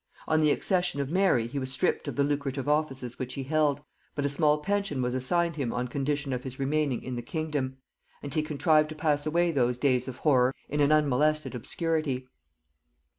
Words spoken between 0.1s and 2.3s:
On the accession of Mary he was stripped of the